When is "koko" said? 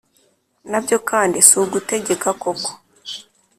2.41-2.71